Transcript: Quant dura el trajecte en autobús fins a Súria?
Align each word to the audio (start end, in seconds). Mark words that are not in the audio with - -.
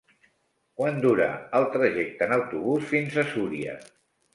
Quant 0.79 0.97
dura 1.03 1.29
el 1.59 1.67
trajecte 1.77 2.29
en 2.31 2.37
autobús 2.41 2.93
fins 2.97 3.23
a 3.27 3.31
Súria? 3.33 3.83